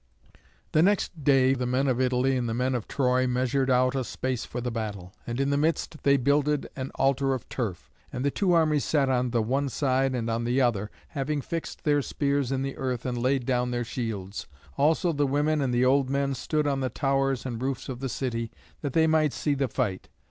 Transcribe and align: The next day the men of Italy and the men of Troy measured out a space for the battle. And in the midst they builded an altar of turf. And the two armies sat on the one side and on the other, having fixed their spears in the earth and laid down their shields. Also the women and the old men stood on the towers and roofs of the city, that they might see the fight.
The 0.71 0.81
next 0.81 1.23
day 1.23 1.53
the 1.53 1.67
men 1.67 1.87
of 1.87 2.01
Italy 2.01 2.35
and 2.35 2.49
the 2.49 2.55
men 2.55 2.73
of 2.73 2.87
Troy 2.87 3.27
measured 3.27 3.69
out 3.69 3.93
a 3.93 4.03
space 4.03 4.45
for 4.45 4.59
the 4.59 4.71
battle. 4.71 5.13
And 5.27 5.39
in 5.39 5.51
the 5.51 5.59
midst 5.59 5.97
they 6.01 6.17
builded 6.17 6.67
an 6.75 6.89
altar 6.95 7.35
of 7.35 7.47
turf. 7.49 7.91
And 8.11 8.25
the 8.25 8.31
two 8.31 8.51
armies 8.53 8.83
sat 8.83 9.09
on 9.09 9.29
the 9.29 9.43
one 9.43 9.69
side 9.69 10.15
and 10.15 10.27
on 10.27 10.43
the 10.43 10.59
other, 10.59 10.89
having 11.09 11.39
fixed 11.39 11.83
their 11.83 12.01
spears 12.01 12.51
in 12.51 12.63
the 12.63 12.77
earth 12.77 13.05
and 13.05 13.15
laid 13.15 13.45
down 13.45 13.69
their 13.69 13.85
shields. 13.85 14.47
Also 14.75 15.13
the 15.13 15.27
women 15.27 15.61
and 15.61 15.71
the 15.71 15.85
old 15.85 16.09
men 16.09 16.33
stood 16.33 16.65
on 16.65 16.79
the 16.79 16.89
towers 16.89 17.45
and 17.45 17.61
roofs 17.61 17.87
of 17.87 17.99
the 17.99 18.09
city, 18.09 18.49
that 18.81 18.93
they 18.93 19.05
might 19.05 19.33
see 19.33 19.53
the 19.53 19.67
fight. 19.67 20.09